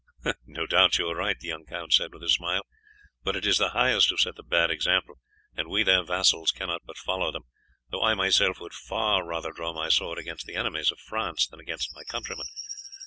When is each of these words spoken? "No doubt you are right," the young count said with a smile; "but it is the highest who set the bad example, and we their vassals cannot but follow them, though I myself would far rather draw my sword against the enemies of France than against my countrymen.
"No 0.47 0.65
doubt 0.65 0.97
you 0.97 1.07
are 1.09 1.15
right," 1.15 1.39
the 1.39 1.49
young 1.49 1.63
count 1.63 1.93
said 1.93 2.11
with 2.11 2.23
a 2.23 2.29
smile; 2.29 2.63
"but 3.23 3.35
it 3.35 3.45
is 3.45 3.59
the 3.59 3.69
highest 3.69 4.09
who 4.09 4.17
set 4.17 4.35
the 4.35 4.41
bad 4.41 4.71
example, 4.71 5.19
and 5.55 5.67
we 5.67 5.83
their 5.83 6.03
vassals 6.03 6.49
cannot 6.51 6.81
but 6.87 6.97
follow 6.97 7.31
them, 7.31 7.43
though 7.91 8.01
I 8.01 8.15
myself 8.15 8.59
would 8.59 8.73
far 8.73 9.23
rather 9.23 9.51
draw 9.51 9.73
my 9.73 9.89
sword 9.89 10.17
against 10.17 10.47
the 10.47 10.55
enemies 10.55 10.91
of 10.91 10.97
France 10.99 11.45
than 11.45 11.59
against 11.59 11.93
my 11.93 12.01
countrymen. 12.03 12.47